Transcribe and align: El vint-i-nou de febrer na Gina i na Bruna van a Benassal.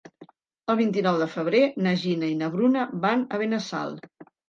El 0.73 0.77
vint-i-nou 0.79 1.19
de 1.25 1.27
febrer 1.35 1.63
na 1.89 1.95
Gina 2.07 2.33
i 2.35 2.41
na 2.43 2.53
Bruna 2.59 2.89
van 3.07 3.27
a 3.33 3.45
Benassal. 3.47 3.99